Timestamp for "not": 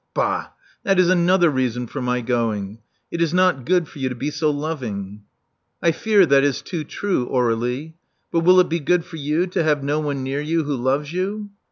3.35-3.65